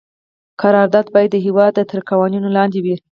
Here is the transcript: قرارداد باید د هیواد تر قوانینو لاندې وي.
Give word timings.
قرارداد 0.61 1.07
باید 1.13 1.29
د 1.33 1.37
هیواد 1.45 1.75
تر 1.91 1.99
قوانینو 2.09 2.49
لاندې 2.57 2.79
وي. 2.85 2.95